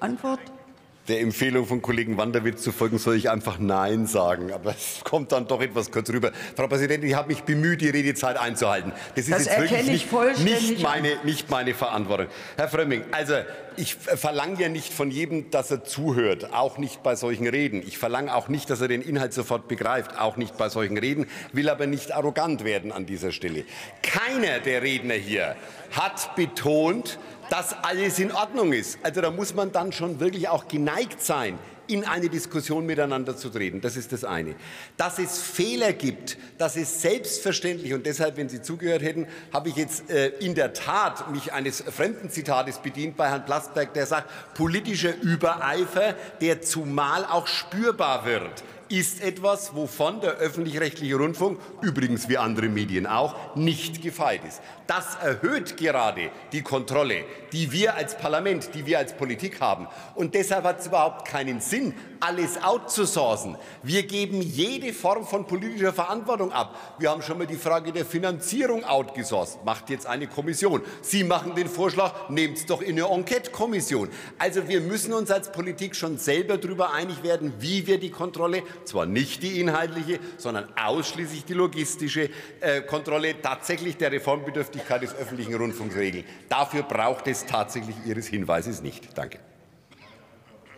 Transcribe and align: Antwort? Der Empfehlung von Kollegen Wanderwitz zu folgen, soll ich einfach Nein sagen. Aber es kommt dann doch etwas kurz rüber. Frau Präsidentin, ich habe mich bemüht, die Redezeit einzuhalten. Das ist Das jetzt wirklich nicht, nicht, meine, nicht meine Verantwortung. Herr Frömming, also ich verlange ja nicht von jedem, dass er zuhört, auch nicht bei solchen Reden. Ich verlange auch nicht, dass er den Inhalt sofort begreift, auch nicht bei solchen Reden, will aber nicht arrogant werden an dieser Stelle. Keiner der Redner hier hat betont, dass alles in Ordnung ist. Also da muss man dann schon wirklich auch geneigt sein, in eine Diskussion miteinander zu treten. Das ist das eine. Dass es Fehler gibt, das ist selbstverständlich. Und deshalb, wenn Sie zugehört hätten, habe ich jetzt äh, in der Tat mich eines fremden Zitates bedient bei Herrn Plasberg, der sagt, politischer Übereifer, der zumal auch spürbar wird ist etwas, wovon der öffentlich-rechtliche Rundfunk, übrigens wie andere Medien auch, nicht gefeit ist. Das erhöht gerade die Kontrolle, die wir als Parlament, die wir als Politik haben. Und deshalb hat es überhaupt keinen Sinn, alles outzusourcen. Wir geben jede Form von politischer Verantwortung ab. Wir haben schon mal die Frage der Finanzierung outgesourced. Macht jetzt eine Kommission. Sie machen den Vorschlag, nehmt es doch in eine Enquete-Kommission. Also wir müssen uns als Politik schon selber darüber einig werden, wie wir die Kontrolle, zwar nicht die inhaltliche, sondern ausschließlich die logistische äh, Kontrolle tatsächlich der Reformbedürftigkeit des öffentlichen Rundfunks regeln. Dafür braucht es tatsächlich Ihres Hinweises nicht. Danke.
Antwort? 0.00 0.40
Der 1.08 1.20
Empfehlung 1.20 1.66
von 1.66 1.82
Kollegen 1.82 2.18
Wanderwitz 2.18 2.62
zu 2.62 2.70
folgen, 2.70 2.98
soll 2.98 3.16
ich 3.16 3.30
einfach 3.30 3.58
Nein 3.58 4.06
sagen. 4.06 4.52
Aber 4.52 4.70
es 4.70 5.00
kommt 5.02 5.32
dann 5.32 5.48
doch 5.48 5.60
etwas 5.60 5.90
kurz 5.90 6.08
rüber. 6.10 6.30
Frau 6.54 6.68
Präsidentin, 6.68 7.08
ich 7.08 7.16
habe 7.16 7.28
mich 7.28 7.42
bemüht, 7.42 7.80
die 7.80 7.88
Redezeit 7.88 8.38
einzuhalten. 8.38 8.92
Das 9.16 9.24
ist 9.24 9.32
Das 9.32 9.46
jetzt 9.46 9.58
wirklich 9.58 9.86
nicht, 9.86 10.44
nicht, 10.44 10.82
meine, 10.82 11.16
nicht 11.24 11.50
meine 11.50 11.74
Verantwortung. 11.74 12.26
Herr 12.56 12.68
Frömming, 12.68 13.02
also 13.10 13.34
ich 13.76 13.94
verlange 13.94 14.60
ja 14.60 14.68
nicht 14.68 14.92
von 14.92 15.10
jedem, 15.10 15.50
dass 15.50 15.70
er 15.70 15.84
zuhört, 15.84 16.52
auch 16.52 16.78
nicht 16.78 17.02
bei 17.02 17.16
solchen 17.16 17.48
Reden. 17.48 17.82
Ich 17.84 17.98
verlange 17.98 18.34
auch 18.34 18.48
nicht, 18.48 18.68
dass 18.70 18.80
er 18.80 18.88
den 18.88 19.02
Inhalt 19.02 19.32
sofort 19.32 19.68
begreift, 19.68 20.18
auch 20.18 20.36
nicht 20.36 20.56
bei 20.58 20.68
solchen 20.68 20.98
Reden, 20.98 21.26
will 21.52 21.68
aber 21.70 21.86
nicht 21.86 22.12
arrogant 22.12 22.64
werden 22.64 22.92
an 22.92 23.06
dieser 23.06 23.32
Stelle. 23.32 23.64
Keiner 24.02 24.60
der 24.60 24.82
Redner 24.82 25.14
hier 25.14 25.56
hat 25.90 26.36
betont, 26.36 27.18
dass 27.50 27.72
alles 27.82 28.18
in 28.18 28.32
Ordnung 28.32 28.72
ist. 28.72 28.98
Also 29.02 29.20
da 29.20 29.30
muss 29.30 29.54
man 29.54 29.72
dann 29.72 29.92
schon 29.92 30.20
wirklich 30.20 30.48
auch 30.48 30.68
geneigt 30.68 31.20
sein, 31.20 31.58
in 31.90 32.04
eine 32.04 32.28
Diskussion 32.28 32.86
miteinander 32.86 33.36
zu 33.36 33.50
treten. 33.50 33.80
Das 33.80 33.96
ist 33.96 34.12
das 34.12 34.24
eine. 34.24 34.54
Dass 34.96 35.18
es 35.18 35.42
Fehler 35.42 35.92
gibt, 35.92 36.38
das 36.56 36.76
ist 36.76 37.00
selbstverständlich. 37.00 37.92
Und 37.92 38.06
deshalb, 38.06 38.36
wenn 38.36 38.48
Sie 38.48 38.62
zugehört 38.62 39.02
hätten, 39.02 39.26
habe 39.52 39.70
ich 39.70 39.76
jetzt 39.76 40.08
äh, 40.08 40.28
in 40.38 40.54
der 40.54 40.72
Tat 40.72 41.30
mich 41.32 41.52
eines 41.52 41.80
fremden 41.80 42.30
Zitates 42.30 42.78
bedient 42.78 43.16
bei 43.16 43.28
Herrn 43.28 43.44
Plasberg, 43.44 43.92
der 43.94 44.06
sagt, 44.06 44.30
politischer 44.54 45.20
Übereifer, 45.20 46.14
der 46.40 46.62
zumal 46.62 47.24
auch 47.24 47.48
spürbar 47.48 48.24
wird 48.24 48.62
ist 48.90 49.22
etwas, 49.22 49.74
wovon 49.74 50.20
der 50.20 50.32
öffentlich-rechtliche 50.32 51.14
Rundfunk, 51.14 51.60
übrigens 51.80 52.28
wie 52.28 52.36
andere 52.36 52.68
Medien 52.68 53.06
auch, 53.06 53.54
nicht 53.54 54.02
gefeit 54.02 54.42
ist. 54.46 54.60
Das 54.88 55.14
erhöht 55.22 55.76
gerade 55.76 56.30
die 56.50 56.62
Kontrolle, 56.62 57.24
die 57.52 57.70
wir 57.70 57.94
als 57.94 58.18
Parlament, 58.18 58.70
die 58.74 58.86
wir 58.86 58.98
als 58.98 59.16
Politik 59.16 59.60
haben. 59.60 59.86
Und 60.16 60.34
deshalb 60.34 60.64
hat 60.64 60.80
es 60.80 60.88
überhaupt 60.88 61.28
keinen 61.28 61.60
Sinn, 61.60 61.94
alles 62.18 62.60
outzusourcen. 62.62 63.56
Wir 63.84 64.02
geben 64.02 64.42
jede 64.42 64.92
Form 64.92 65.24
von 65.24 65.46
politischer 65.46 65.92
Verantwortung 65.92 66.50
ab. 66.50 66.96
Wir 66.98 67.10
haben 67.10 67.22
schon 67.22 67.38
mal 67.38 67.46
die 67.46 67.54
Frage 67.54 67.92
der 67.92 68.04
Finanzierung 68.04 68.84
outgesourced. 68.84 69.64
Macht 69.64 69.88
jetzt 69.90 70.06
eine 70.06 70.26
Kommission. 70.26 70.82
Sie 71.02 71.22
machen 71.22 71.54
den 71.54 71.68
Vorschlag, 71.68 72.28
nehmt 72.28 72.58
es 72.58 72.66
doch 72.66 72.82
in 72.82 73.00
eine 73.00 73.08
Enquete-Kommission. 73.14 74.08
Also 74.38 74.66
wir 74.68 74.80
müssen 74.80 75.12
uns 75.12 75.30
als 75.30 75.52
Politik 75.52 75.94
schon 75.94 76.18
selber 76.18 76.58
darüber 76.58 76.92
einig 76.92 77.22
werden, 77.22 77.52
wie 77.60 77.86
wir 77.86 78.00
die 78.00 78.10
Kontrolle, 78.10 78.64
zwar 78.88 79.06
nicht 79.06 79.42
die 79.42 79.60
inhaltliche, 79.60 80.18
sondern 80.36 80.68
ausschließlich 80.76 81.44
die 81.44 81.54
logistische 81.54 82.30
äh, 82.60 82.82
Kontrolle 82.82 83.40
tatsächlich 83.40 83.96
der 83.96 84.12
Reformbedürftigkeit 84.12 85.02
des 85.02 85.14
öffentlichen 85.14 85.54
Rundfunks 85.54 85.96
regeln. 85.96 86.24
Dafür 86.48 86.82
braucht 86.82 87.26
es 87.26 87.46
tatsächlich 87.46 87.96
Ihres 88.06 88.26
Hinweises 88.26 88.82
nicht. 88.82 89.16
Danke. 89.16 89.38